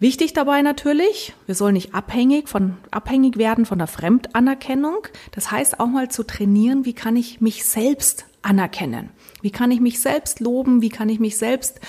Wichtig 0.00 0.32
dabei 0.32 0.62
natürlich, 0.62 1.34
wir 1.44 1.54
sollen 1.54 1.74
nicht 1.74 1.94
abhängig 1.94 2.48
von, 2.48 2.78
abhängig 2.90 3.36
werden 3.36 3.66
von 3.66 3.78
der 3.78 3.86
Fremdanerkennung. 3.86 5.06
Das 5.30 5.50
heißt 5.50 5.78
auch 5.78 5.88
mal 5.88 6.10
zu 6.10 6.22
trainieren, 6.22 6.86
wie 6.86 6.94
kann 6.94 7.16
ich 7.16 7.42
mich 7.42 7.66
selbst 7.66 8.24
anerkennen? 8.40 9.10
Wie 9.42 9.50
kann 9.50 9.70
ich 9.70 9.80
mich 9.80 10.00
selbst 10.00 10.40
loben? 10.40 10.80
Wie 10.80 10.88
kann 10.88 11.10
ich 11.10 11.20
mich 11.20 11.36
selbst 11.36 11.80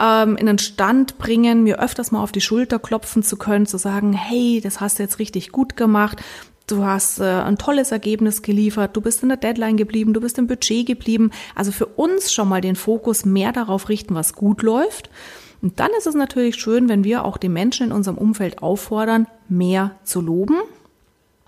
ähm, 0.00 0.36
in 0.36 0.46
den 0.46 0.58
Stand 0.58 1.18
bringen, 1.18 1.62
mir 1.62 1.80
öfters 1.80 2.10
mal 2.10 2.22
auf 2.22 2.32
die 2.32 2.40
Schulter 2.40 2.78
klopfen 2.78 3.22
zu 3.22 3.36
können, 3.36 3.66
zu 3.66 3.78
sagen, 3.78 4.12
hey, 4.12 4.60
das 4.62 4.80
hast 4.80 4.98
du 4.98 5.02
jetzt 5.02 5.18
richtig 5.18 5.52
gut 5.52 5.76
gemacht. 5.76 6.22
Du 6.66 6.84
hast 6.84 7.20
äh, 7.20 7.24
ein 7.24 7.58
tolles 7.58 7.90
Ergebnis 7.90 8.42
geliefert, 8.42 8.96
du 8.96 9.00
bist 9.00 9.22
in 9.22 9.28
der 9.28 9.38
Deadline 9.38 9.76
geblieben, 9.76 10.14
du 10.14 10.20
bist 10.20 10.38
im 10.38 10.46
Budget 10.46 10.86
geblieben. 10.86 11.30
Also 11.54 11.72
für 11.72 11.86
uns 11.86 12.32
schon 12.32 12.48
mal 12.48 12.60
den 12.60 12.76
Fokus 12.76 13.24
mehr 13.24 13.52
darauf 13.52 13.88
richten, 13.88 14.14
was 14.14 14.34
gut 14.34 14.62
läuft. 14.62 15.10
Und 15.62 15.78
dann 15.80 15.90
ist 15.98 16.06
es 16.06 16.14
natürlich 16.14 16.56
schön, 16.56 16.88
wenn 16.88 17.04
wir 17.04 17.24
auch 17.24 17.36
die 17.36 17.48
Menschen 17.48 17.88
in 17.88 17.92
unserem 17.92 18.16
Umfeld 18.16 18.62
auffordern, 18.62 19.26
mehr 19.48 19.96
zu 20.04 20.20
loben. 20.20 20.56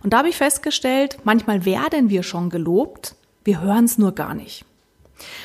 Und 0.03 0.13
da 0.13 0.19
habe 0.19 0.29
ich 0.29 0.37
festgestellt, 0.37 1.19
manchmal 1.25 1.65
werden 1.65 2.11
wir 2.11 2.23
schon 2.23 2.51
gelobt, 2.51 3.15
wir 3.45 3.61
hören 3.61 3.85
es 3.85 3.99
nur 3.99 4.13
gar 4.13 4.35
nicht. 4.35 4.65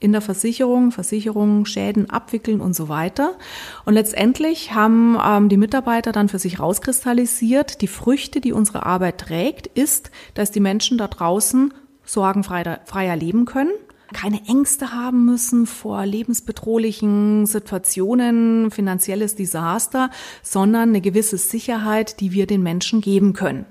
In 0.00 0.12
der 0.12 0.20
Versicherung, 0.20 0.90
Versicherungen, 0.90 1.66
Schäden 1.66 2.10
abwickeln 2.10 2.60
und 2.60 2.74
so 2.74 2.88
weiter. 2.88 3.36
Und 3.84 3.94
letztendlich 3.94 4.74
haben 4.74 5.16
ähm, 5.24 5.48
die 5.48 5.56
Mitarbeiter 5.56 6.12
dann 6.12 6.28
für 6.28 6.38
sich 6.38 6.60
rauskristallisiert, 6.60 7.80
die 7.80 7.86
Früchte, 7.86 8.40
die 8.40 8.52
unsere 8.52 8.86
Arbeit 8.86 9.18
trägt, 9.18 9.66
ist, 9.66 10.10
dass 10.34 10.50
die 10.50 10.60
Menschen 10.60 10.98
da 10.98 11.08
draußen 11.08 11.72
sorgenfreier 12.04 13.16
leben 13.16 13.46
können, 13.46 13.72
keine 14.12 14.40
Ängste 14.46 14.92
haben 14.92 15.24
müssen 15.24 15.66
vor 15.66 16.06
lebensbedrohlichen 16.06 17.46
Situationen, 17.46 18.70
finanzielles 18.70 19.34
Desaster, 19.34 20.10
sondern 20.42 20.90
eine 20.90 21.00
gewisse 21.00 21.38
Sicherheit, 21.38 22.20
die 22.20 22.32
wir 22.32 22.46
den 22.46 22.62
Menschen 22.62 23.00
geben 23.00 23.32
können. 23.32 23.66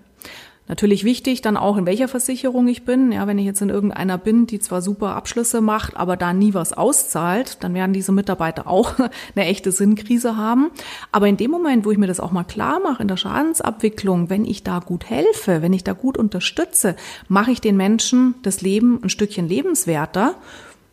Natürlich 0.67 1.03
wichtig 1.03 1.41
dann 1.41 1.57
auch, 1.57 1.75
in 1.75 1.85
welcher 1.85 2.07
Versicherung 2.07 2.69
ich 2.69 2.85
bin. 2.85 3.11
Ja, 3.11 3.27
wenn 3.27 3.37
ich 3.37 3.45
jetzt 3.45 3.61
in 3.61 3.69
irgendeiner 3.69 4.17
bin, 4.17 4.47
die 4.47 4.59
zwar 4.59 4.81
super 4.81 5.13
Abschlüsse 5.13 5.59
macht, 5.59 5.97
aber 5.97 6.15
da 6.15 6.31
nie 6.31 6.53
was 6.53 6.71
auszahlt, 6.71 7.61
dann 7.61 7.73
werden 7.73 7.91
diese 7.91 8.13
Mitarbeiter 8.13 8.65
auch 8.67 8.95
eine 9.35 9.45
echte 9.45 9.73
Sinnkrise 9.73 10.37
haben. 10.37 10.71
Aber 11.11 11.27
in 11.27 11.35
dem 11.35 11.51
Moment, 11.51 11.83
wo 11.85 11.91
ich 11.91 11.97
mir 11.97 12.07
das 12.07 12.21
auch 12.21 12.31
mal 12.31 12.45
klar 12.45 12.79
mache 12.79 13.01
in 13.01 13.09
der 13.09 13.17
Schadensabwicklung, 13.17 14.29
wenn 14.29 14.45
ich 14.45 14.63
da 14.63 14.79
gut 14.79 15.09
helfe, 15.09 15.61
wenn 15.61 15.73
ich 15.73 15.83
da 15.83 15.91
gut 15.91 16.17
unterstütze, 16.17 16.95
mache 17.27 17.51
ich 17.51 17.59
den 17.59 17.75
Menschen 17.75 18.35
das 18.43 18.61
Leben 18.61 19.01
ein 19.03 19.09
Stückchen 19.09 19.49
lebenswerter. 19.49 20.35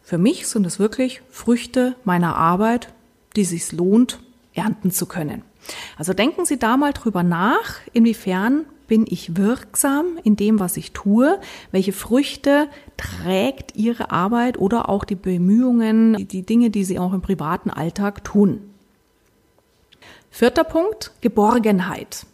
Für 0.02 0.18
mich 0.18 0.48
sind 0.48 0.66
es 0.66 0.80
wirklich 0.80 1.22
Früchte 1.30 1.94
meiner 2.02 2.34
Arbeit, 2.34 2.92
die 3.36 3.44
sich 3.44 3.70
lohnt, 3.70 4.18
ernten 4.52 4.90
zu 4.90 5.06
können. 5.06 5.42
Also 5.96 6.12
denken 6.12 6.44
Sie 6.44 6.58
da 6.58 6.76
mal 6.76 6.92
drüber 6.92 7.22
nach, 7.22 7.76
inwiefern 7.92 8.64
bin 8.90 9.06
ich 9.08 9.36
wirksam 9.36 10.18
in 10.24 10.34
dem, 10.34 10.58
was 10.58 10.76
ich 10.76 10.90
tue? 10.90 11.38
Welche 11.70 11.92
Früchte 11.92 12.68
trägt 12.96 13.76
Ihre 13.76 14.10
Arbeit 14.10 14.58
oder 14.58 14.88
auch 14.88 15.04
die 15.04 15.14
Bemühungen, 15.14 16.26
die 16.26 16.42
Dinge, 16.42 16.70
die 16.70 16.82
Sie 16.82 16.98
auch 16.98 17.12
im 17.12 17.22
privaten 17.22 17.70
Alltag 17.70 18.24
tun? 18.24 18.60
Vierter 20.28 20.64
Punkt, 20.64 21.12
Geborgenheit. 21.20 22.26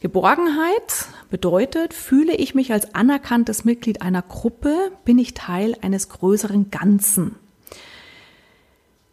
Geborgenheit 0.00 1.06
bedeutet, 1.30 1.94
fühle 1.94 2.34
ich 2.34 2.54
mich 2.54 2.70
als 2.70 2.94
anerkanntes 2.94 3.64
Mitglied 3.64 4.02
einer 4.02 4.20
Gruppe, 4.20 4.92
bin 5.06 5.18
ich 5.18 5.32
Teil 5.32 5.76
eines 5.80 6.10
größeren 6.10 6.70
Ganzen. 6.70 7.36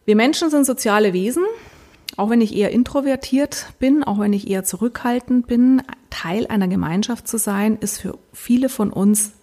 Wir 0.03 0.17
Menschen 0.17 0.49
sind 0.49 0.65
soziale 0.65 1.13
Wesen 1.13 1.45
auch 2.19 2.29
wenn 2.29 2.41
ich 2.41 2.55
eher 2.55 2.71
introvertiert 2.71 3.67
bin, 3.79 4.03
auch 4.03 4.19
wenn 4.19 4.33
ich 4.33 4.49
eher 4.49 4.65
zurückhaltend 4.65 5.47
bin, 5.47 5.81
Teil 6.09 6.47
einer 6.47 6.67
Gemeinschaft 6.67 7.27
zu 7.27 7.37
sein, 7.37 7.77
ist 7.77 8.01
für 8.01 8.17
viele 8.33 8.69
von 8.69 8.91
uns 8.91 9.33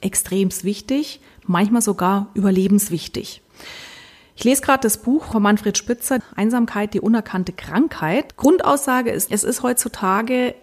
extremst 0.00 0.64
wichtig, 0.64 1.20
manchmal 1.46 1.82
sogar 1.82 2.28
überlebenswichtig. 2.34 3.42
Ich 4.36 4.44
lese 4.44 4.62
gerade 4.62 4.80
das 4.80 5.02
Buch 5.02 5.24
von 5.24 5.42
Manfred 5.42 5.76
Spitzer, 5.76 6.20
Einsamkeit, 6.34 6.94
die 6.94 7.00
unerkannte 7.00 7.52
Krankheit. 7.52 8.36
Grundaussage 8.36 9.10
ist, 9.10 9.30
es 9.30 9.44
ist 9.44 9.62
heutzutage 9.62 10.54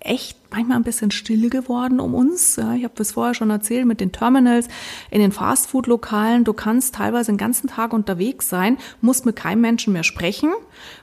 echt 0.00 0.38
manchmal 0.50 0.78
ein 0.78 0.82
bisschen 0.82 1.10
still 1.10 1.50
geworden 1.50 2.00
um 2.00 2.14
uns. 2.14 2.56
Ja, 2.56 2.74
ich 2.74 2.84
habe 2.84 2.94
das 2.96 3.12
vorher 3.12 3.34
schon 3.34 3.50
erzählt 3.50 3.86
mit 3.86 4.00
den 4.00 4.12
Terminals 4.12 4.68
in 5.10 5.20
den 5.20 5.32
Fastfood-Lokalen. 5.32 6.44
Du 6.44 6.52
kannst 6.52 6.94
teilweise 6.94 7.30
den 7.30 7.38
ganzen 7.38 7.68
Tag 7.68 7.92
unterwegs 7.92 8.48
sein, 8.48 8.78
musst 9.00 9.26
mit 9.26 9.36
keinem 9.36 9.60
Menschen 9.60 9.92
mehr 9.92 10.02
sprechen, 10.02 10.50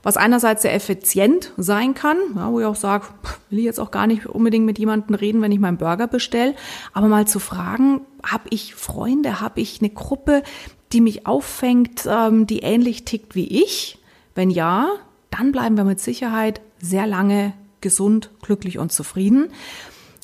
was 0.04 0.18
einerseits 0.18 0.63
sehr 0.63 0.74
effizient 0.74 1.54
sein 1.58 1.94
kann, 1.94 2.18
ja, 2.36 2.51
wo 2.51 2.60
ich 2.60 2.66
auch 2.66 2.75
sage, 2.75 3.06
will 3.50 3.60
ich 3.60 3.66
jetzt 3.66 3.80
auch 3.80 3.92
gar 3.92 4.08
nicht 4.08 4.25
unbedingt 4.25 4.66
mit 4.66 4.80
jemandem 4.80 5.16
reden, 5.16 5.42
wenn 5.42 5.51
ich 5.51 5.60
meinen 5.60 5.77
Burger 5.77 6.08
bestelle, 6.08 6.56
aber 6.94 7.08
mal 7.08 7.27
zu 7.27 7.39
fragen, 7.39 8.01
habe 8.24 8.50
ich 8.50 8.75
Freunde, 8.75 9.39
habe 9.39 9.62
ich 9.62 9.80
eine 9.80 9.89
Gruppe, 9.89 10.44
die 10.92 11.01
mich 11.01 11.27
auffängt, 11.27 12.08
ähm, 12.10 12.48
die 12.48 12.60
ähnlich 12.60 13.06
tickt 13.06 13.36
wie 13.36 13.63
ich? 13.63 14.00
Wenn 14.36 14.50
ja, 14.50 14.89
dann 15.30 15.51
bleiben 15.51 15.77
wir 15.77 15.84
mit 15.84 16.00
Sicherheit 16.00 16.62
sehr 16.80 17.08
lange 17.08 17.54
gesund, 17.81 18.31
glücklich 18.41 18.79
und 18.79 18.91
zufrieden. 18.91 19.50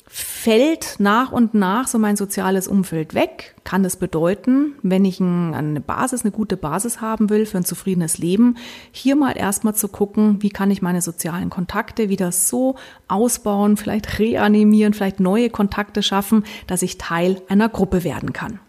Fällt 0.06 0.96
nach 1.00 1.32
und 1.32 1.54
nach 1.54 1.88
so 1.88 1.98
mein 1.98 2.16
soziales 2.16 2.68
Umfeld 2.68 3.14
weg, 3.14 3.56
kann 3.64 3.82
das 3.82 3.96
bedeuten, 3.96 4.76
wenn 4.82 5.04
ich 5.04 5.20
eine 5.20 5.80
Basis, 5.80 6.22
eine 6.22 6.30
gute 6.30 6.56
Basis 6.56 7.00
haben 7.00 7.30
will 7.30 7.46
für 7.46 7.56
ein 7.56 7.64
zufriedenes 7.64 8.18
Leben, 8.18 8.56
hier 8.92 9.16
mal 9.16 9.36
erstmal 9.36 9.74
zu 9.74 9.88
gucken, 9.88 10.40
wie 10.40 10.50
kann 10.50 10.70
ich 10.70 10.82
meine 10.82 11.02
sozialen 11.02 11.50
Kontakte 11.50 12.10
wieder 12.10 12.30
so 12.30 12.76
ausbauen, 13.08 13.76
vielleicht 13.76 14.20
reanimieren, 14.20 14.94
vielleicht 14.94 15.18
neue 15.18 15.50
Kontakte 15.50 16.00
schaffen, 16.00 16.44
dass 16.68 16.82
ich 16.82 16.96
Teil 16.96 17.42
einer 17.48 17.68
Gruppe 17.68 18.04
werden 18.04 18.32
kann. 18.32 18.60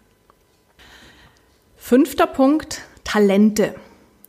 Fünfter 1.75 2.25
Punkt, 2.25 2.81
Talente. 3.03 3.75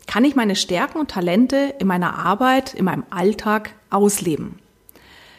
kann 0.06 0.24
ich 0.24 0.36
meine 0.36 0.54
Stärken 0.54 0.98
und 0.98 1.10
Talente 1.10 1.74
in 1.78 1.86
meiner 1.86 2.18
Arbeit, 2.18 2.74
in 2.74 2.84
meinem 2.84 3.04
Alltag 3.08 3.70
ausleben. 3.96 4.58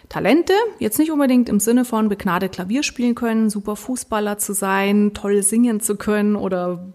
Talente, 0.09 0.53
jetzt 0.79 0.99
nicht 0.99 1.11
unbedingt 1.11 1.49
im 1.49 1.59
Sinne 1.59 1.83
von 1.83 2.07
begnadet 2.07 2.53
Klavier 2.53 2.83
spielen 2.83 3.15
können, 3.15 3.49
super 3.49 3.75
Fußballer 3.75 4.37
zu 4.37 4.53
sein, 4.53 5.11
toll 5.13 5.43
singen 5.43 5.81
zu 5.81 5.97
können 5.97 6.35
oder 6.35 6.93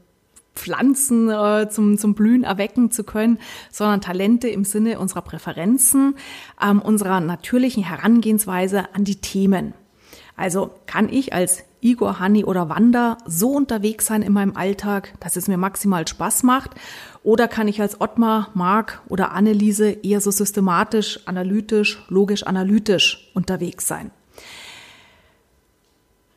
Pflanzen 0.54 1.30
äh, 1.30 1.68
zum, 1.70 1.98
zum 1.98 2.14
Blühen 2.14 2.44
erwecken 2.44 2.90
zu 2.90 3.04
können, 3.04 3.38
sondern 3.70 4.00
Talente 4.00 4.48
im 4.48 4.64
Sinne 4.64 4.98
unserer 4.98 5.22
Präferenzen, 5.22 6.14
ähm, 6.62 6.80
unserer 6.80 7.20
natürlichen 7.20 7.84
Herangehensweise 7.84 8.94
an 8.94 9.04
die 9.04 9.16
Themen. 9.16 9.74
Also 10.36 10.70
kann 10.86 11.08
ich 11.10 11.32
als 11.32 11.64
Igor, 11.80 12.18
Hanni 12.20 12.44
oder 12.44 12.68
Wanda 12.68 13.18
so 13.26 13.50
unterwegs 13.50 14.06
sein 14.06 14.22
in 14.22 14.32
meinem 14.32 14.56
Alltag, 14.56 15.14
dass 15.20 15.36
es 15.36 15.48
mir 15.48 15.56
maximal 15.56 16.06
Spaß 16.06 16.44
macht? 16.44 16.70
Oder 17.24 17.46
kann 17.46 17.68
ich 17.68 17.80
als 17.80 18.00
Ottmar, 18.00 18.50
Marc 18.54 19.00
oder 19.08 19.32
Anneliese 19.32 19.90
eher 19.90 20.20
so 20.20 20.30
systematisch, 20.30 21.20
analytisch, 21.26 22.02
logisch, 22.08 22.44
analytisch 22.44 23.30
unterwegs 23.34 23.86
sein? 23.86 24.10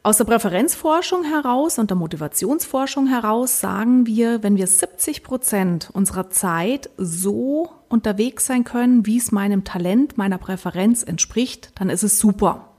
Aus 0.04 0.18
der 0.18 0.26
Präferenzforschung 0.26 1.24
heraus 1.24 1.80
und 1.80 1.90
der 1.90 1.98
Motivationsforschung 1.98 3.08
heraus 3.08 3.60
sagen 3.60 4.06
wir, 4.06 4.44
wenn 4.44 4.56
wir 4.56 4.68
70 4.68 5.24
Prozent 5.24 5.90
unserer 5.94 6.30
Zeit 6.30 6.92
so 6.96 7.72
unterwegs 7.90 8.46
sein 8.46 8.64
können, 8.64 9.08
wie 9.08 9.18
es 9.18 9.32
meinem 9.32 9.64
Talent, 9.64 10.16
meiner 10.16 10.38
Präferenz 10.38 11.02
entspricht, 11.02 11.72
dann 11.80 11.90
ist 11.90 12.04
es 12.04 12.20
super. 12.20 12.70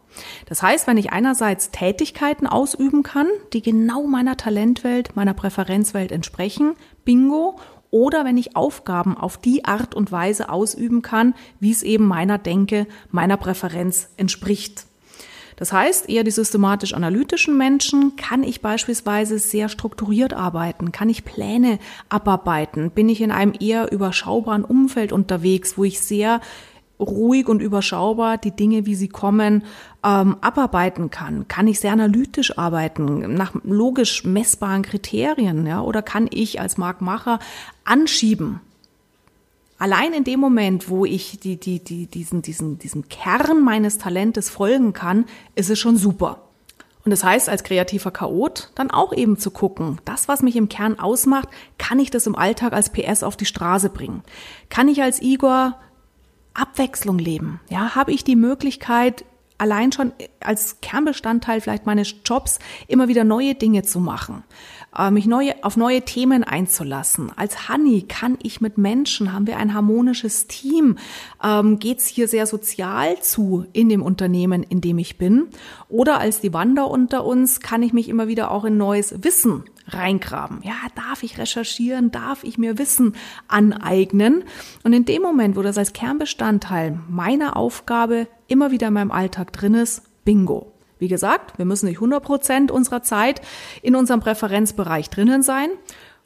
Das 0.49 0.63
heißt, 0.63 0.87
wenn 0.87 0.99
ich 0.99 1.11
einerseits 1.11 1.73
Tätigkeiten 1.73 2.47
ausüben 2.47 3.03
kann, 3.03 3.27
die 3.53 3.61
genau 3.61 4.07
meiner 4.07 4.37
Talentwelt, 4.37 5.17
meiner 5.17 5.35
Präferenzwelt 5.35 6.13
entsprechen, 6.13 6.77
bingo, 7.05 7.59
oder 7.91 8.25
wenn 8.25 8.37
ich 8.37 8.57
Aufgaben 8.57 9.17
auf 9.17 9.37
die 9.37 9.65
Art 9.65 9.95
und 9.95 10.13
Weise 10.13 10.49
ausüben 10.49 11.03
kann, 11.03 11.35
wie 11.61 11.71
es 11.73 11.83
eben 11.83 12.07
meiner 12.07 12.39
Denke, 12.39 12.87
meiner 13.11 13.37
Präferenz 13.37 14.09
entspricht. 14.17 14.87
Das 15.57 15.73
heißt, 15.73 16.11
eher 16.11 16.23
die 16.23 16.31
systematisch-analytischen 16.31 17.57
Menschen 17.57 18.15
kann 18.17 18.43
ich 18.43 18.61
beispielsweise 18.61 19.39
sehr 19.39 19.71
strukturiert 19.71 20.35
arbeiten, 20.35 20.93
kann 20.93 21.09
ich 21.09 21.25
Pläne 21.25 21.79
abarbeiten, 22.11 22.91
bin 22.91 23.09
ich 23.09 23.23
in 23.23 23.31
einem 23.31 23.55
eher 23.59 23.91
überschaubaren 23.91 24.65
Umfeld 24.65 25.13
unterwegs, 25.13 25.79
wo 25.79 25.85
ich 25.85 26.01
sehr 26.01 26.43
ruhig 26.99 27.49
und 27.49 27.61
überschaubar 27.61 28.39
die 28.39 28.51
Dinge, 28.51 28.87
wie 28.87 28.95
sie 28.95 29.09
kommen, 29.09 29.65
ähm, 30.05 30.37
abarbeiten 30.41 31.11
kann? 31.11 31.49
Kann 31.49 31.69
ich 31.69 31.81
sehr 31.81 31.93
analytisch 31.93 32.59
arbeiten, 32.59 33.35
nach 33.35 33.53
logisch 33.65 34.25
messbaren 34.25 34.83
Kriterien, 34.83 35.67
ja? 35.67 35.81
Oder 35.83 36.03
kann 36.03 36.29
ich 36.31 36.61
als 36.61 36.77
Marktmacher 36.77 37.39
anschieben? 37.85 38.61
Allein 39.79 40.15
in 40.15 40.25
dem 40.25 40.41
Moment, 40.41 40.89
wo 40.89 41.05
ich 41.05 41.39
die, 41.39 41.57
die, 41.59 41.81
die, 41.81 42.07
diesen, 42.07 42.41
diesen, 42.41 42.79
diesen 42.79 43.09
Kern 43.09 43.63
meines 43.63 43.99
Talentes 43.99 44.49
folgen 44.49 44.95
kann, 44.95 45.27
ist 45.55 45.69
es 45.69 45.79
schon 45.79 45.99
super. 45.99 46.41
Und 47.05 47.11
das 47.11 47.23
heißt, 47.23 47.49
als 47.49 47.63
kreativer 47.63 48.11
Chaot 48.11 48.71
dann 48.75 48.91
auch 48.91 49.13
eben 49.13 49.39
zu 49.39 49.53
gucken, 49.53 50.01
das, 50.05 50.27
was 50.27 50.43
mich 50.43 50.57
im 50.57 50.69
Kern 50.69 50.99
ausmacht, 50.99 51.49
kann 51.79 52.01
ich 52.01 52.11
das 52.11 52.27
im 52.27 52.35
Alltag 52.35 52.73
als 52.73 52.91
PS 52.91 53.23
auf 53.23 53.37
die 53.37 53.45
Straße 53.45 53.91
bringen? 53.91 54.23
Kann 54.71 54.89
ich 54.89 55.03
als 55.03 55.23
Igor 55.23 55.79
Abwechslung 56.57 57.19
leben? 57.19 57.61
Ja, 57.71 57.95
habe 57.95 58.13
ich 58.13 58.25
die 58.25 58.37
Möglichkeit, 58.37 59.25
allein 59.59 59.93
schon 59.93 60.13
als 60.41 60.81
Kernbestandteil 60.81 61.61
vielleicht 61.61 61.87
meines 61.87 62.15
Jobs 62.25 62.59
immer 62.89 63.09
wieder 63.09 63.25
neue 63.25 63.55
Dinge 63.55 63.83
zu 63.83 64.01
machen? 64.01 64.45
Äh, 64.97 65.11
mich 65.11 65.27
neue, 65.27 65.63
auf 65.63 65.77
neue 65.77 66.03
Themen 66.03 66.45
einzulassen. 66.45 67.31
Als 67.37 67.69
Honey 67.69 68.03
kann 68.03 68.39
ich 68.43 68.61
mit 68.61 68.79
Menschen, 68.79 69.33
haben 69.33 69.47
wir 69.47 69.57
ein 69.59 69.75
harmonisches 69.75 70.47
Team, 70.47 70.99
ähm, 71.43 71.79
geht 71.79 71.99
es 71.99 72.07
hier 72.07 72.29
sehr 72.29 72.47
sozial 72.47 73.21
zu 73.21 73.67
in 73.73 73.89
dem 73.89 74.03
Unternehmen, 74.03 74.63
in 74.63 74.81
dem 74.81 74.99
ich 74.99 75.19
bin. 75.19 75.49
Oder 75.89 76.19
als 76.19 76.41
die 76.41 76.53
Wander 76.53 76.91
unter 76.91 77.25
uns 77.25 77.61
kann 77.61 77.83
ich 77.83 77.93
mich 77.93 78.09
immer 78.09 78.29
wieder 78.29 78.51
auch 78.51 78.65
in 78.65 78.77
neues 78.77 79.23
Wissen 79.23 79.65
reingraben. 79.89 80.61
Ja, 80.63 80.75
darf 80.95 81.23
ich 81.23 81.39
recherchieren? 81.39 82.11
Darf 82.11 82.45
ich 82.45 82.59
mir 82.59 82.79
Wissen 82.79 83.15
aneignen? 83.49 84.45
Und 84.83 84.93
in 84.93 85.05
dem 85.05 85.23
Moment, 85.23 85.57
wo 85.57 85.63
das 85.63 85.79
als 85.79 85.93
Kernbestandteil 85.93 86.99
meiner 87.09 87.57
Aufgabe 87.57 88.27
immer 88.49 88.71
wieder 88.71 88.89
in 88.89 88.95
meinem 88.95 89.11
Alltag 89.11 89.53
drin 89.53 89.75
ist, 89.75 90.03
bingo. 90.25 90.73
Wie 90.99 91.09
gesagt, 91.09 91.59
wir 91.59 91.67
müssen 91.67 91.87
nicht 91.87 91.99
100 91.99 92.23
Prozent 92.23 92.71
unserer 92.71 93.03
Zeit 93.03 93.43
in 93.83 93.95
unserem 93.95 94.21
Präferenzbereich 94.21 95.11
drinnen 95.11 95.43
sein. 95.43 95.69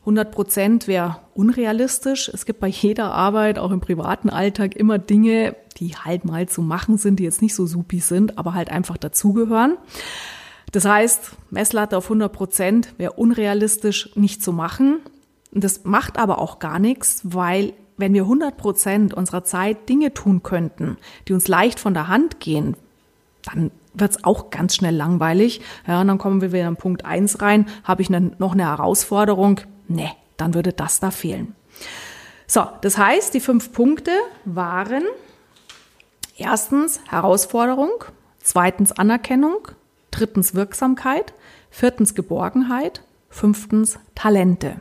100 0.01 0.31
Prozent 0.31 0.87
wäre 0.87 1.21
unrealistisch. 1.35 2.31
Es 2.33 2.47
gibt 2.47 2.61
bei 2.61 2.69
jeder 2.69 3.13
Arbeit, 3.13 3.59
auch 3.59 3.71
im 3.71 3.81
privaten 3.81 4.31
Alltag, 4.31 4.77
immer 4.77 4.99
Dinge, 4.99 5.57
die 5.77 5.95
halt 5.97 6.25
mal 6.25 6.49
zu 6.49 6.63
machen 6.63 6.97
sind, 6.97 7.19
die 7.19 7.25
jetzt 7.25 7.43
nicht 7.43 7.55
so 7.55 7.67
supi 7.67 8.01
sind, 8.01 8.39
aber 8.39 8.55
halt 8.55 8.71
einfach 8.71 8.97
dazugehören. 8.97 9.77
Das 10.73 10.85
heißt, 10.85 11.33
Messlatte 11.51 11.97
auf 11.97 12.05
100 12.05 12.33
Prozent 12.33 12.95
wäre 12.99 13.13
unrealistisch 13.13 14.11
nicht 14.15 14.43
zu 14.43 14.53
machen. 14.53 15.01
Das 15.53 15.85
macht 15.85 16.19
aber 16.19 16.39
auch 16.39 16.59
gar 16.59 16.79
nichts, 16.79 17.23
weil 17.25 17.73
wenn 17.97 18.15
wir 18.15 18.23
100 18.23 18.57
Prozent 18.57 19.15
unserer 19.15 19.45
Zeit 19.45 19.89
Dinge 19.89 20.15
tun 20.15 20.43
könnten, 20.43 20.97
die 21.29 21.33
uns 21.33 21.49
leicht 21.49 21.81
von 21.81 21.95
der 21.95 22.09
Hand 22.09 22.41
gehen, 22.41 22.77
dann 23.43 23.71
wird 23.95 24.13
es 24.13 24.25
auch 24.25 24.51
ganz 24.51 24.77
schnell 24.77 24.95
langweilig. 24.95 25.61
Ja, 25.87 26.01
und 26.01 26.09
dann 26.09 26.19
kommen 26.19 26.41
wir 26.41 26.53
wieder 26.53 26.69
in 26.69 26.77
Punkt 26.77 27.05
eins 27.05 27.43
rein. 27.43 27.67
Habe 27.85 28.03
ich 28.03 28.11
ne, 28.11 28.33
noch 28.39 28.53
eine 28.53 28.67
Herausforderung? 28.67 29.61
Nee, 29.89 30.11
dann 30.37 30.55
würde 30.55 30.73
das 30.73 31.01
da 31.01 31.11
fehlen. 31.11 31.55
So, 32.47 32.67
das 32.81 32.99
heißt, 32.99 33.35
die 33.35 33.41
fünf 33.41 33.73
Punkte 33.73 34.13
waren 34.45 35.03
erstens 36.37 37.01
Herausforderung, 37.09 37.91
zweitens 38.43 38.93
Anerkennung, 38.93 39.69
drittens 40.11 40.55
Wirksamkeit, 40.55 41.33
viertens 41.71 42.15
Geborgenheit, 42.15 43.03
fünftens 43.29 43.99
Talente. 44.15 44.81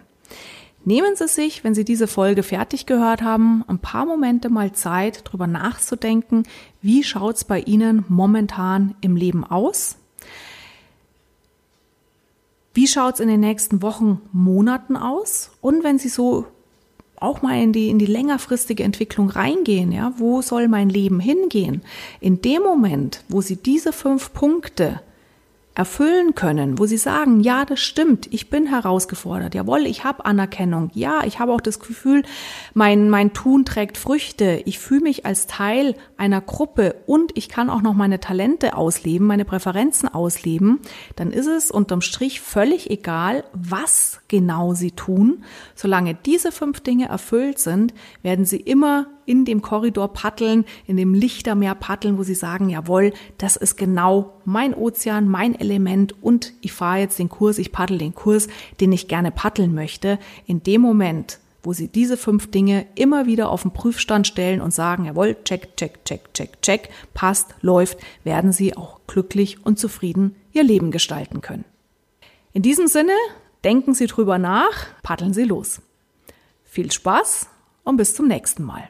Nehmen 0.85 1.15
Sie 1.15 1.27
sich, 1.27 1.63
wenn 1.63 1.75
Sie 1.75 1.83
diese 1.83 2.07
Folge 2.07 2.41
fertig 2.41 2.85
gehört 2.85 3.21
haben, 3.21 3.63
ein 3.67 3.79
paar 3.79 4.05
Momente 4.05 4.49
mal 4.49 4.71
Zeit, 4.71 5.23
darüber 5.27 5.45
nachzudenken, 5.45 6.43
wie 6.81 7.03
schaut 7.03 7.35
es 7.35 7.43
bei 7.43 7.59
Ihnen 7.59 8.05
momentan 8.07 8.95
im 9.01 9.15
Leben 9.15 9.43
aus? 9.43 9.97
Wie 12.73 12.87
schaut 12.87 13.15
es 13.15 13.19
in 13.19 13.27
den 13.27 13.41
nächsten 13.41 13.81
Wochen, 13.81 14.21
Monaten 14.31 14.95
aus? 14.95 15.51
Und 15.59 15.83
wenn 15.83 15.99
Sie 15.99 16.09
so 16.09 16.45
auch 17.17 17.41
mal 17.41 17.61
in 17.61 17.73
die, 17.73 17.89
in 17.89 17.99
die 17.99 18.05
längerfristige 18.05 18.83
Entwicklung 18.83 19.29
reingehen, 19.29 19.91
ja, 19.91 20.13
wo 20.17 20.41
soll 20.41 20.69
mein 20.69 20.89
Leben 20.89 21.19
hingehen? 21.19 21.81
In 22.21 22.41
dem 22.41 22.63
Moment, 22.63 23.23
wo 23.27 23.41
Sie 23.41 23.57
diese 23.57 23.91
fünf 23.91 24.31
Punkte 24.31 25.01
erfüllen 25.79 26.35
können, 26.35 26.77
wo 26.77 26.85
sie 26.85 26.97
sagen, 26.97 27.39
ja, 27.39 27.63
das 27.63 27.79
stimmt, 27.79 28.27
ich 28.33 28.49
bin 28.49 28.67
herausgefordert, 28.67 29.55
jawohl, 29.55 29.85
ich 29.85 30.03
habe 30.03 30.25
Anerkennung, 30.25 30.91
ja, 30.93 31.21
ich 31.23 31.39
habe 31.39 31.53
auch 31.53 31.61
das 31.61 31.79
Gefühl, 31.79 32.23
mein, 32.73 33.09
mein 33.09 33.31
Tun 33.31 33.63
trägt 33.63 33.97
Früchte, 33.97 34.61
ich 34.65 34.77
fühle 34.77 34.99
mich 34.99 35.25
als 35.25 35.47
Teil 35.47 35.95
einer 36.17 36.41
Gruppe 36.41 36.97
und 37.05 37.31
ich 37.37 37.47
kann 37.47 37.69
auch 37.69 37.81
noch 37.81 37.93
meine 37.93 38.19
Talente 38.19 38.75
ausleben, 38.75 39.25
meine 39.25 39.45
Präferenzen 39.45 40.13
ausleben, 40.13 40.79
dann 41.15 41.31
ist 41.31 41.47
es 41.47 41.71
unterm 41.71 42.01
Strich 42.01 42.41
völlig 42.41 42.91
egal, 42.91 43.45
was 43.53 44.19
genau 44.27 44.73
sie 44.73 44.91
tun. 44.91 45.45
Solange 45.75 46.13
diese 46.13 46.51
fünf 46.51 46.81
Dinge 46.81 47.07
erfüllt 47.07 47.57
sind, 47.57 47.93
werden 48.21 48.43
sie 48.43 48.57
immer 48.57 49.07
in 49.29 49.45
dem 49.45 49.61
Korridor 49.61 50.11
paddeln, 50.11 50.65
in 50.87 50.97
dem 50.97 51.13
Lichtermeer 51.13 51.75
paddeln, 51.75 52.17
wo 52.17 52.23
sie 52.23 52.33
sagen, 52.33 52.69
jawohl, 52.69 53.13
das 53.37 53.57
ist 53.57 53.77
genau 53.77 54.33
mein 54.43 54.73
Ozean, 54.73 55.27
mein 55.27 55.53
Element 55.53 56.15
und 56.23 56.53
ich 56.61 56.73
fahre 56.73 57.01
jetzt 57.01 57.19
den 57.19 57.29
Kurs, 57.29 57.59
ich 57.59 57.71
paddel 57.71 57.99
den 57.99 58.15
Kurs, 58.15 58.47
den 58.79 58.91
ich 58.91 59.07
gerne 59.07 59.29
paddeln 59.29 59.75
möchte. 59.75 60.17
In 60.47 60.63
dem 60.63 60.81
Moment, 60.81 61.37
wo 61.61 61.73
sie 61.73 61.89
diese 61.89 62.17
fünf 62.17 62.49
Dinge 62.49 62.87
immer 62.95 63.27
wieder 63.27 63.49
auf 63.49 63.61
den 63.61 63.71
Prüfstand 63.71 64.25
stellen 64.25 64.61
und 64.61 64.73
sagen, 64.73 65.05
jawohl, 65.05 65.37
check, 65.43 65.77
check, 65.77 66.03
check, 66.05 66.33
check, 66.33 66.59
check, 66.63 66.89
passt, 67.13 67.53
läuft, 67.61 67.99
werden 68.23 68.51
sie 68.51 68.75
auch 68.75 68.99
glücklich 69.05 69.63
und 69.63 69.77
zufrieden 69.77 70.35
ihr 70.53 70.63
Leben 70.63 70.89
gestalten 70.89 71.41
können. 71.41 71.65
In 72.51 72.63
diesem 72.63 72.87
Sinne, 72.87 73.13
denken 73.63 73.93
Sie 73.93 74.07
drüber 74.07 74.39
nach, 74.39 74.87
paddeln 75.03 75.35
Sie 75.35 75.43
los. 75.43 75.81
Viel 76.65 76.91
Spaß 76.91 77.47
und 77.83 77.97
bis 77.97 78.15
zum 78.15 78.27
nächsten 78.27 78.63
Mal. 78.63 78.89